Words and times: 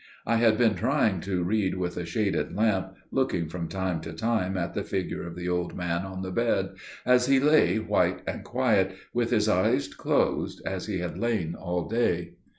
I 0.25 0.37
had 0.37 0.57
been 0.57 0.73
trying 0.73 1.19
to 1.19 1.43
read 1.43 1.75
with 1.77 1.95
a 1.95 2.05
shaded 2.07 2.55
lamp, 2.55 2.95
looking 3.11 3.47
from 3.49 3.67
time 3.67 4.01
to 4.01 4.13
time 4.13 4.57
at 4.57 4.73
the 4.73 4.83
figure 4.83 5.21
of 5.27 5.35
the 5.35 5.47
old 5.47 5.75
man 5.77 6.07
on 6.07 6.23
the 6.23 6.31
bed, 6.31 6.71
as 7.05 7.27
he 7.27 7.39
lay 7.39 7.77
white 7.77 8.23
and 8.25 8.43
quiet, 8.43 8.95
with 9.13 9.29
his 9.29 9.47
eyes 9.47 9.93
closed, 9.93 10.59
as 10.65 10.87
he 10.87 10.97
had 10.97 11.19
lain 11.19 11.53
all 11.53 11.87
day. 11.87 12.33